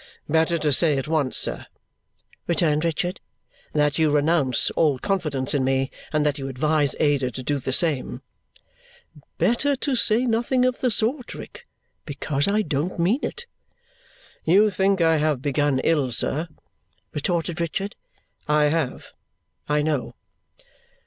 [0.27, 1.67] "Better to say at once, sir,"
[2.47, 3.19] returned Richard,
[3.73, 7.71] "that you renounce all confidence in me and that you advise Ada to do the
[7.71, 8.23] same."
[9.37, 11.67] "Better to say nothing of the sort, Rick,
[12.07, 13.45] because I don't mean it."
[14.43, 16.47] "You think I have begun ill, sir,"
[17.13, 17.95] retorted Richard.
[18.47, 19.13] "I HAVE,
[19.69, 20.15] I know."